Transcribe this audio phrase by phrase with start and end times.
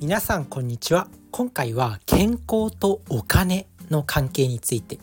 [0.00, 1.08] 皆さんこんにちは。
[1.32, 5.00] 今回は健康とお金の関係について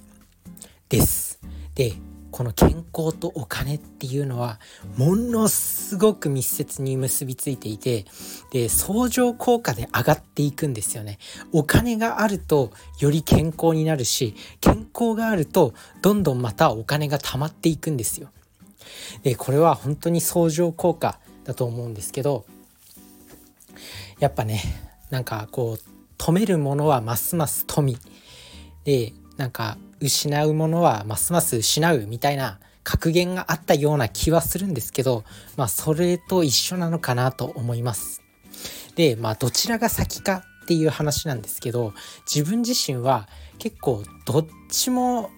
[0.88, 1.42] です。
[1.76, 1.92] で
[2.32, 4.58] この健康とお金っていうのは
[4.96, 8.06] ものすごく密接に結びついていて
[8.52, 11.18] で相乗効果で上がっていくんですよね。
[11.52, 12.72] お金があると
[13.02, 18.30] より健康になるし健康があるとどんどんまたお金が溜まっていくんですよ。
[19.24, 22.46] でこれは本当に相乗効果だと思うんですけど
[24.20, 24.62] やっぱね
[25.10, 27.98] なんかこう止めるものはますます富
[28.84, 35.24] でなんか失うものはますます失うみたいな格言があったような気はするんですけど
[35.58, 38.22] まあそれと一緒なのかなと思います。
[38.96, 41.94] でまあどちらが先かっていう話なんですけど
[42.32, 43.28] 自分自身は
[43.60, 45.30] 結構どっちも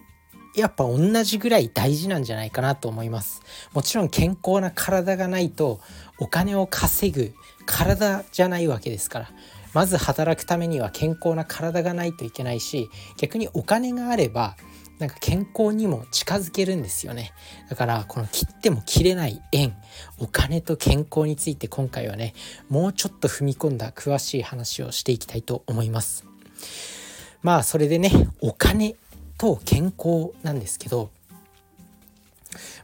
[0.60, 3.42] やっぱ同じぐらい大事なんじゃないかなと思います。
[3.72, 5.80] もちろん健康な体がないと
[6.18, 7.32] お金を稼ぐ
[7.66, 9.30] 体じゃないわけですから。
[9.74, 12.88] まず働くためには健康な体がないといけないし
[13.18, 14.56] 逆にお金があれば
[14.98, 17.32] なんか健康にも近づけるんですよね。
[17.68, 19.76] だからこの切っても切れない縁
[20.18, 22.34] お金と健康について今回はね
[22.68, 26.24] もうちょっと踏み込んだ詳しい話をしていきたいと思います。
[27.42, 28.10] まあそれでね
[28.40, 28.96] お金
[29.38, 31.10] と健康なんですけど、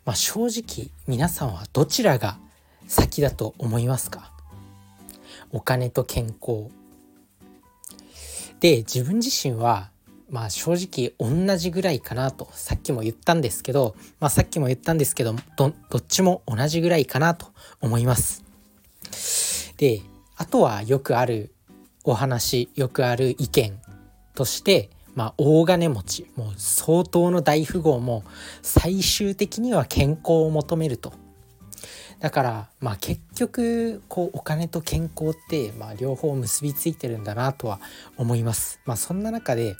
[0.04, 2.38] まあ、正直皆さんはどちらが
[2.86, 4.30] 先だと思いますか？
[5.50, 6.70] お金と健康。
[8.60, 9.90] で自分自身は
[10.30, 12.48] まあ正直同じぐらいかなと。
[12.52, 17.48] さっきも言ったんですけど、まあ、さっきも言ったんですけどどどっちも同じぐらいかなと
[17.80, 18.42] 思います。
[19.76, 20.02] で
[20.36, 21.52] あとはよくある
[22.04, 23.78] お話よくある意見
[24.34, 28.24] としてまあ、大金持ちもう相当の大富豪も
[28.62, 31.12] 最終的には健康を求めると。
[32.20, 37.80] だからまあ結局こうお金と健康ってまあ両方結びついてるんだなとは
[38.16, 38.80] 思います。
[38.86, 39.76] まあそんな中で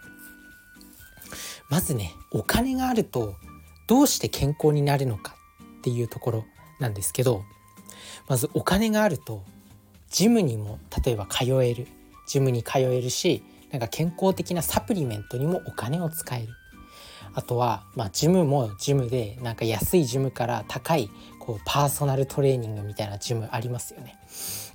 [1.70, 3.34] まずねお金があると
[3.86, 5.36] どうして健康になるのか
[5.78, 6.44] っていうところ
[6.80, 7.44] なんですけど
[8.28, 9.42] まずお金があると
[10.10, 11.86] ジムにも例えば通える。
[12.26, 13.42] ジムに通えるし
[13.74, 16.54] なんか健康的なサプリメントにもお金を使える
[17.34, 24.16] あとは、まあ、ジムもジムでなんか安いジムから高いこうパーソナルトレーニングみたいなジムありますよね。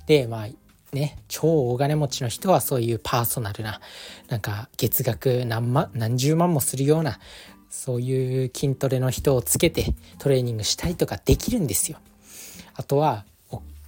[0.04, 0.48] でまあ
[0.94, 3.80] ね超大金持ちの人はそういうパーソナルな
[4.28, 7.18] なんか月額何万何十万もするような
[7.70, 11.96] そういう筋トレの人をつけてトレーニングしたりとかできるんですよ。
[12.74, 13.24] あとは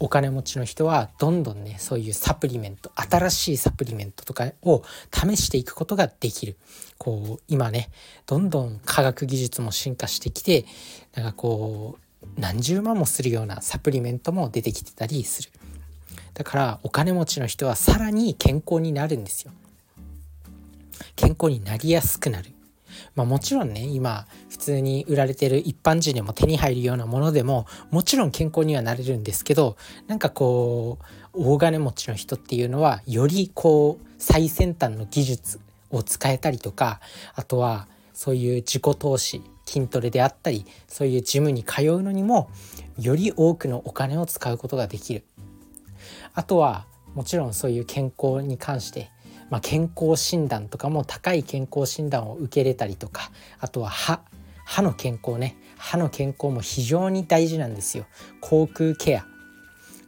[0.03, 4.83] お金持ちの人はどんどんねそういうサプリメント新しいサプリメントとかを
[5.15, 6.57] 試していくことができる。
[6.99, 7.89] こう今ね
[8.27, 10.65] どんどん科学技術も進化してきて
[11.15, 15.51] なんかこう何十万もするようなサプリメントも出てきてたりする。
[16.35, 19.53] だからお金持ちの人はさらに健康になるんですよ。
[21.15, 22.51] 健康になりやすくなる。
[23.15, 29.77] まあ、もちろんね今普通に売られてる一般人でも手に入るようなものでももちろん健康にはなれるんですけど
[30.07, 31.05] なんかこう
[31.35, 37.01] 大金持ちの人っていうのはよりこう最先端の技術を使えたりとか
[37.35, 42.51] あとはそういう自己投資筋トレであったりそういうジムに通うのにも
[42.99, 45.25] より多くのお金を使うことができる。
[46.35, 49.11] あとはもちろんそういう健康に関して
[49.53, 53.31] まあ、健康診断とかも高い健康診断を受けれたりとか
[53.61, 54.23] あとは歯
[54.65, 55.57] 歯の健康ね。
[55.77, 58.07] 歯の健康も非常に大事なんですよ。
[58.41, 59.27] 口腔ケア。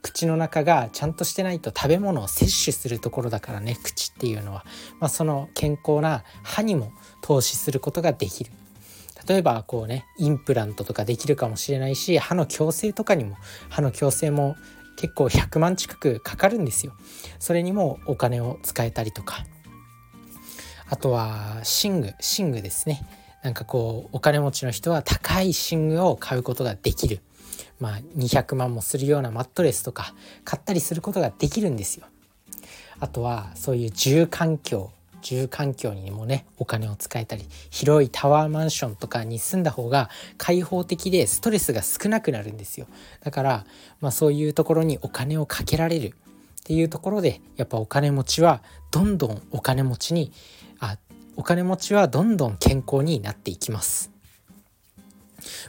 [0.00, 3.76] 口の中がちゃんとしてないと食べ物を摂取するところだからね。
[3.82, 4.64] 口っていうのは、
[5.00, 8.52] まあ、その健康な歯にも投資することができる。
[9.28, 13.36] 例えばこうねインプラントとかできるかもしれないし歯の矯正とかにも
[13.70, 14.56] 歯の矯正も
[14.96, 16.92] 結構100万近くかかるんですよ。
[17.38, 19.44] それにもお金を使えたりとか
[20.88, 23.06] あとは寝具寝具ですね
[23.42, 27.20] なんかこうお金持ちの人は高い寝具を買うことができる
[27.80, 30.14] まあ200万もするようなマットレスとか
[30.44, 32.06] 買ったりすることができるんですよ。
[33.00, 34.92] あとはそういう住環境
[35.24, 42.86] 住環境にもねお金を使えたり広いタワーマンションとかに住んだ方が開放的でストレスが少なくなるんですよ
[43.22, 43.66] だから、
[44.00, 46.12] まあ、そういうところにお金をかけられるっ
[46.64, 50.30] ていうところでやっぱお金持ちはどんどんお金持ちに
[50.78, 50.98] あ
[51.36, 54.10] お金持ちはどんどん健康になっていきます。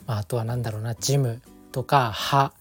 [0.06, 1.42] まあ、あとは何だろうなジム
[1.72, 2.54] とか歯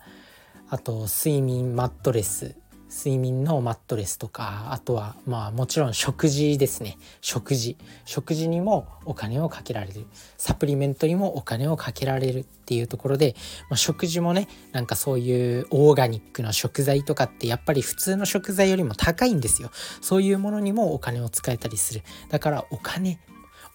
[0.70, 2.56] あと睡眠マットレス
[2.94, 6.96] 睡眠のマットレスとかあとはまあもちろん食事ですね。
[7.20, 7.76] 食事。
[8.04, 10.06] 食事にもお金をかけられる。
[10.38, 13.34] サプリメントにもお金をかけられるっていうところで、
[13.68, 19.70] まあ、食事もねなんかそういうオーガニックの食材とかってやっぱり普通の食材よりも高いんですよ。
[20.00, 22.02] そういうものにもお金を使えたりする。
[22.30, 23.18] だからお金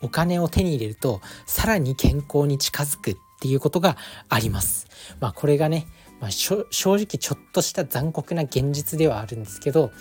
[0.01, 3.97] お金を手に入れるとさらに健康に近づくっていうことが
[4.29, 4.87] あります。
[5.19, 5.87] まあこれがね
[6.19, 9.91] まあ、正直ちょっとした残酷な現実ではあるんですけど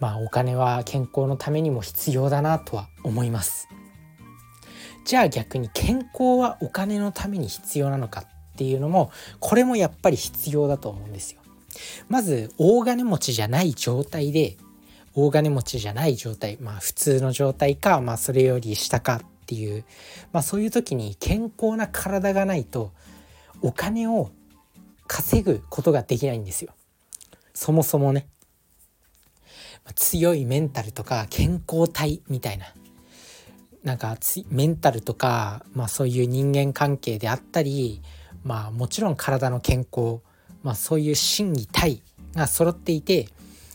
[0.00, 3.68] まあお金は健康のためにも必要だなとは思います。
[5.04, 11.40] じゃあ逆に健康はお金のために必要なのかっていうのもこれもやっぱり必要だと思うんですよ。
[12.08, 14.56] まず大金持ちじゃない状態で
[15.14, 19.84] 大金持ちじゃない状態まあ普通の状態かまあそれより下かっていう
[20.32, 22.92] まあそういう時に健康な体がないと
[23.62, 24.30] お金を
[25.06, 26.74] 稼ぐことができないんですよ。
[27.54, 28.26] そもそもね。
[29.94, 32.66] 強いメンタルとか健康体みたいな。
[33.84, 34.16] なんか
[34.50, 38.02] メンタルとか、まあ、そういう人間関係であったり、
[38.42, 40.18] まあ、もちろん体の健康、
[40.64, 42.02] まあ、そういう心技体
[42.34, 43.28] が揃っていて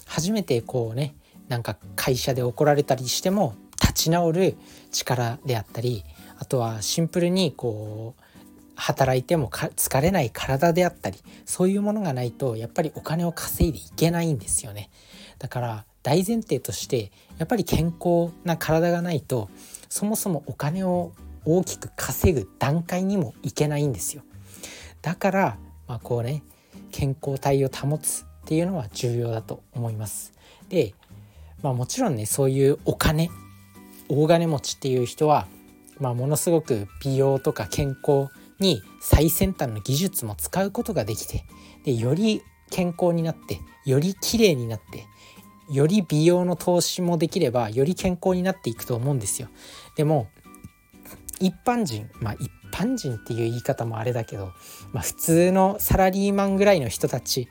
[0.05, 1.15] 初めてこうね
[1.47, 4.55] なんか会社で怒られたりしても立ち直る
[4.91, 6.03] 力であったり
[6.39, 8.21] あとはシンプルにこう
[8.75, 14.89] 働いても疲れない体であったりそういうものがないとやっぱりお金を稼いでいけないんですよね。
[15.39, 19.49] だから大前提としてやっぱり健康な体がないと
[19.89, 21.11] そもそもお金を
[21.45, 24.23] 大きく稼ぐ段階にもいけないんですよ。
[25.01, 25.57] だから
[25.87, 26.43] まあこうね
[26.91, 30.33] 健康体を保つっていうのは重要だと思います。
[30.69, 30.93] で
[31.61, 33.29] まあもちろんねそういうお金
[34.09, 35.47] 大金持ちっていう人は
[35.99, 38.29] まあものすごく美容とか健康
[38.61, 41.43] に最先端の技術も使うことができて
[41.83, 45.05] でより健康になってより綺麗になって
[45.69, 49.47] より美容の投資もできればより健康になっていくと思うんですよ。
[49.95, 50.27] でも
[51.39, 54.53] 一般人まあ一般人っていう言い方もあれだけど、
[54.93, 57.47] まあ、普通のサラリーマンぐらいの人たち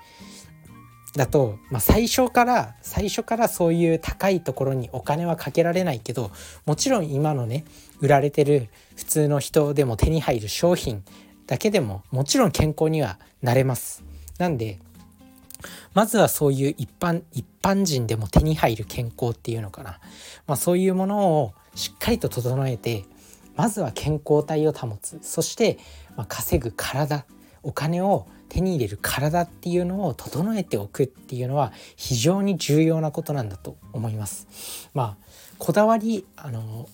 [1.16, 6.30] だと、まあ、最初から最初からそういう高いところにお金はかけられないけど
[6.66, 7.64] もちろん今のね
[8.00, 11.02] 売られてる普通の人でも手に入る商品
[11.46, 14.04] だけでももちろん健康にはなれます。
[14.38, 14.78] なんで
[15.94, 19.98] まずはそういう一般一般人でも手に入る健康っていうのかな、
[20.46, 23.04] まあ、そういうものをしっかりと整えて
[23.56, 25.78] まずは健康体を保つそして、
[26.16, 27.26] ま稼ぐ体
[27.62, 34.90] お金を手に入れる体っていうのを整えておくっていうのは非常に重要なことなんだと思います。
[34.94, 35.24] まあ
[35.58, 36.88] こだわりあの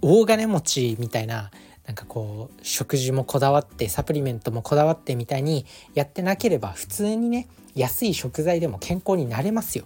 [0.00, 1.50] 大金持ちみたいな
[1.86, 9.84] なんかこう食事もこだわってサプリメントもこだわってみたいにやってなければ普通にね安い食材でも健康になれますよ。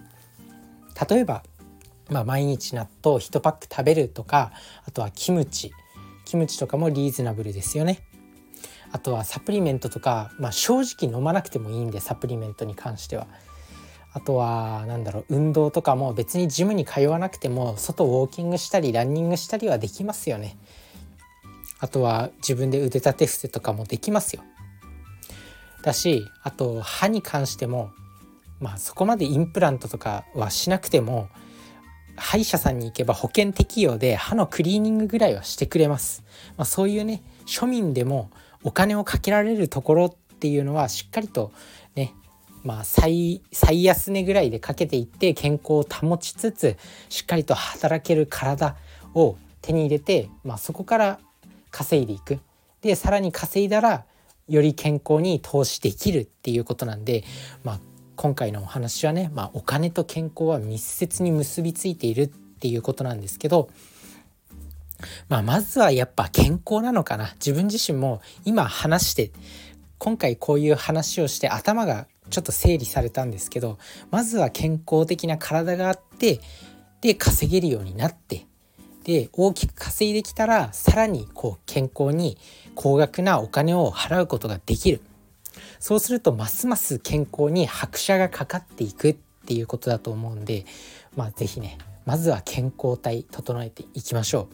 [1.09, 1.43] 例えば、
[2.09, 4.51] まあ、毎日納豆1パック食べるとか
[4.85, 5.71] あとはキムチ
[6.25, 8.01] キムチとかもリーズナブルですよね。
[8.91, 13.27] あとはサプリメントとか、まあ、正直飲まなくてもいいんでサプリメントに関しては。
[14.13, 20.57] あとは何だろう運動とかも別にジムに通わなくても外ウォーキングしたりランニングしたりはできますよね。
[21.79, 24.43] あとは自分で腕立て伏せとかもできますよ。
[25.83, 27.91] だしあと歯に関しても
[28.59, 31.29] まあそこまでインプラントとかはしなくても
[32.15, 36.23] 歯医者さんに行けば保険適用で歯のクリーニングぐらいはしてくれます。
[36.57, 38.31] まあ、そういうね庶民でも
[38.63, 41.51] お金をかけられるところっていうのはしっかりと
[41.95, 42.13] ね
[42.63, 46.77] まあ最安値ぐらいでかけていって健康を保ちつつ
[47.09, 48.75] しっかりと働ける体
[49.13, 51.19] を手に入れて、まあ、そこから
[51.71, 52.39] 稼いでいく。
[52.81, 54.05] でさらに稼いだら
[54.47, 57.23] より健康に投資できるっていうことなんで、
[57.63, 57.79] まあ、
[58.15, 63.69] 今回のお話はね、まあ、お金と健康は密接に結びついているっていうことなんですけど
[65.29, 67.33] まあ、まずはやっぱ健康なのかな。
[67.35, 69.31] 自分自身も今話して
[69.97, 73.77] 今回こういう話をして頭がちょっと整理されたんですけど
[74.11, 76.39] まずは健康的な体があって
[77.01, 78.45] で稼げるようになって
[79.03, 82.37] で大きく稼いできたらさらにこう健康に
[82.75, 85.01] 高額なお金を払うことができる。
[85.79, 90.65] そうするとますます健康に拍車がかかっていくっていうことだと思うんで
[91.15, 94.47] まあ是非ねまずは健康体整えていきましょ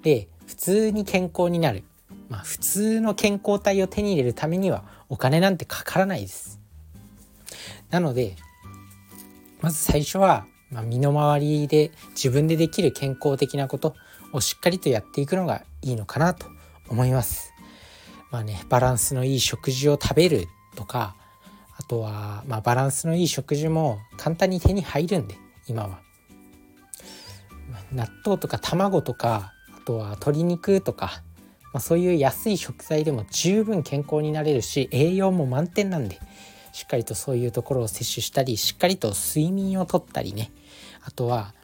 [0.00, 0.04] う。
[0.04, 1.82] で普通に健康になる、
[2.28, 6.60] まあ、普通の健康体を手に入れるためにはお金なんてかからないです。
[7.88, 8.36] なので
[9.62, 13.94] まず最初は、まあ、身の回りで自分でできる健康的なこと
[14.34, 16.46] をしっかりとやっていくのがいいのかなと
[16.90, 17.54] 思います。
[18.30, 21.16] まあねバランスのいい食事を食べるとか
[21.78, 26.09] あとは、まあ、バランスのいい食事も簡単に手に入るんで今は。
[27.92, 31.22] 納豆とか卵とかあとは鶏肉とか、
[31.72, 36.20] まあ、そういう安い食材でも十分健康になれるし栄養も満点なんで
[36.72, 40.52] しっかりとそういうところを摂取したりしっかりと睡眠をとったりね
[41.02, 41.54] あとは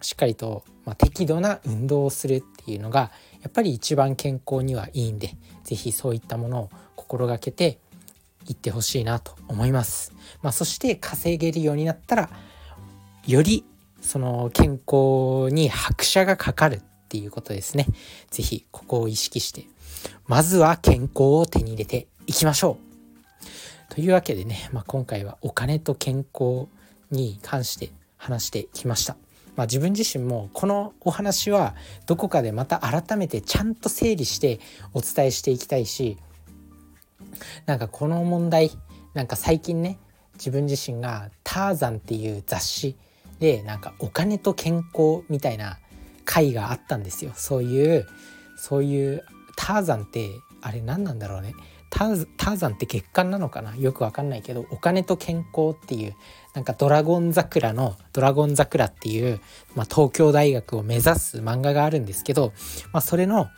[0.00, 3.10] しっかりと、まあ、適度な運動をするっていうのが
[3.42, 7.78] やっぱり一番健康にはいいんで是非そういったものを心がけて
[8.48, 10.12] いってほしいなと思います。
[10.42, 12.30] まあ、そして稼げるようになったら
[13.26, 13.64] より
[14.00, 17.86] その健康に拍車がかかるっていうことですね。
[18.30, 19.64] 是非ここを意識して
[20.26, 22.78] まずは健康を手に入れていきましょ
[23.90, 23.94] う。
[23.94, 26.68] というわけでね、まあ、今回はお金と健康
[27.10, 29.16] に関して話してきました。
[29.56, 31.74] まあ、自分自身もこのお話は
[32.06, 34.60] どこかでまた改めてちゃんと整理して
[34.94, 36.16] お伝えしていきたいし
[37.66, 38.70] なんかこの問題
[39.14, 39.98] なんか最近ね
[40.34, 42.94] 自分自身が「ターザン」っていう雑誌
[43.38, 45.78] でなんかお金と健康みたいな
[46.24, 47.32] 回があったんですよ。
[47.34, 48.06] そういう
[48.56, 49.24] そういう
[49.56, 50.30] ターザンって
[50.60, 51.54] あれ何なんだろうね。
[51.90, 53.74] ターザンって月間なのかな？
[53.76, 56.14] よくわかんないけどお金と健康っていう
[56.54, 59.40] なんかドラゴン桜のドラゴン桜っていう、
[59.74, 62.52] まあ、東京大学を目指す漫画があるんですけど、
[62.92, 63.48] まあ、それの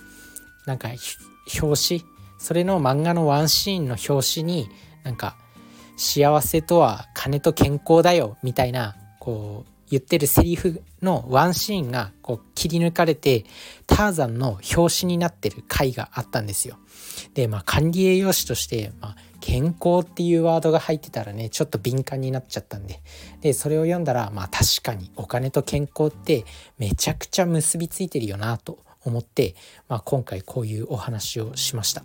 [0.64, 0.90] なんか
[1.60, 2.04] 表紙
[2.38, 4.68] それの漫画のワンシーンの表紙に
[5.02, 5.36] なんか
[5.96, 13.44] 幸せとは金と健康だよみたいなこう言ってるセリフのワンシーンがこう切り抜かれて
[13.86, 16.78] ターザンの表紙になってる回があったんですよ。
[17.34, 23.00] でまあ管理栄養士として、まあ、健康っていうワードが入ってたらねちょっと敏感になっちゃったんで
[23.40, 26.44] でそれを読んだらまあ確かにお金と健康って
[26.78, 29.54] めちゃくちゃ結びついてるよなと思って、
[29.88, 32.04] まあ、今回こういうお話をしました。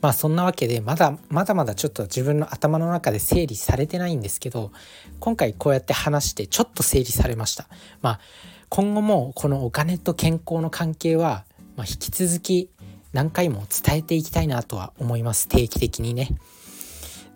[0.00, 4.72] まあそんなわけでまだまだまだちょっと自分の頭の中で整理されてないんですけど
[5.20, 7.68] 今回こうやって話してちょっと整理されました。
[8.02, 8.20] まあ
[8.68, 11.44] 今後もこのお金と健康の関係は、
[11.76, 12.70] ま、引き続き
[13.12, 16.30] 何回も伝えていきたいなとは思います定期的にね。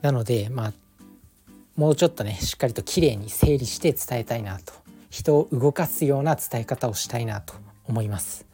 [0.02, 0.72] なのでまあ
[1.76, 4.72] もうちょっとねしっかりときれいに整理して伝えたいなと
[5.10, 7.54] 人を動かすような伝え方をしたいなと
[7.84, 8.47] 思います。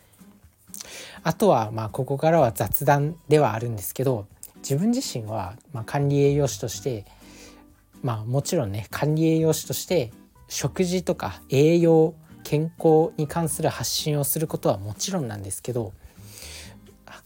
[1.24, 4.26] あとはまあここからは雑談ではあるんですけど
[4.58, 7.06] 自分自身はま管理栄養士として
[8.02, 10.12] まあもちろんね管理栄養士として
[10.48, 12.14] 食事とか栄養
[12.44, 15.92] 健康に関する発信をすることはもちろんなんですけど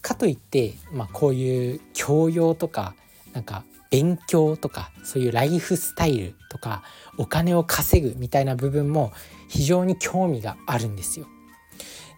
[0.01, 2.95] かといって、まあ、こういう教養とか
[3.33, 6.83] なんか勉強とかそういうライフスタイルとか
[7.17, 9.13] お金を稼ぐみたいな部分も
[9.49, 11.27] 非常に興味があるんですよ。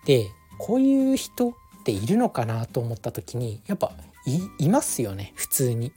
[0.04, 1.54] でこういう人
[1.96, 3.92] っているのかなと思った時にやっぱ
[4.58, 5.92] いますよね普通に。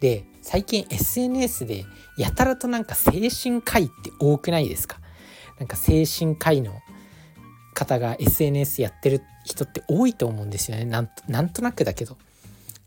[0.00, 1.84] で最近 SNS で
[2.18, 4.98] やたらとなんか精神科医って多くないですか？
[5.58, 6.72] なんか精神科医の
[7.74, 10.84] 方が SNS やってる人って多いと思うんですよね。
[10.84, 12.16] なんなんとなくだけど。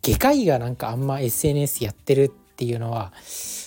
[0.03, 3.13] 外科医がなんかあんま SNS やってるっていうのは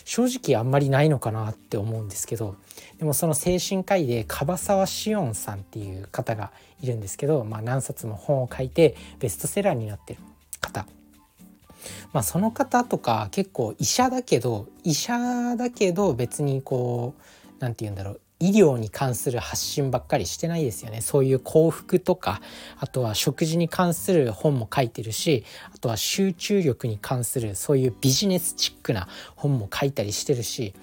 [0.04, 2.56] 正直あんまりないのかなって思うんですけど
[2.98, 6.50] でもその精神科医で樺沢志音さんっていう方が
[6.82, 10.20] いるんですけど、まあ、何冊も本を書いてベストセラーになってる
[10.60, 10.86] 方。
[12.12, 17.22] まあ、その方とか結構医者だけど医者だけど別にこう
[17.60, 21.02] 何て言うんだろう医療に関する発信ばっかりしてないですよね。
[21.02, 22.40] そういう幸福とか
[22.78, 25.44] あとは食事に関する本も書いてるし
[25.74, 30.74] あとは集中力に関するそういうビジネスチックな本も書いたりしてるし。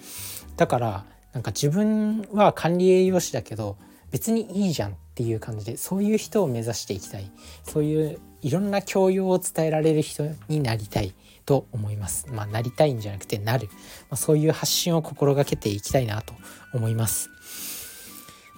[0.56, 3.76] だからなんか自分は管理栄養士だけど
[4.10, 7.30] 別にいいじゃんっていう感じでそういう人を目指していきたい。
[7.64, 11.12] そういういろんな教養を伝えられる人になりたい
[11.44, 12.26] と思います。
[12.30, 13.74] まあなりたいんじゃなくてなる、ま
[14.10, 16.34] あ、そういう発信を心がけていきたいなと
[16.72, 17.30] 思います。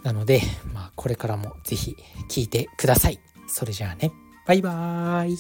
[0.02, 0.40] なので、
[0.72, 1.96] まあ、これからも是非
[2.28, 3.20] 聞いてください。
[3.46, 4.12] それじゃあね。
[4.46, 5.38] バイバーイ。